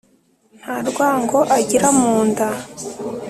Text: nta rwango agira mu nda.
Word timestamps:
nta 0.59 0.75
rwango 0.89 1.39
agira 1.57 1.87
mu 1.99 2.13
nda. 2.27 2.47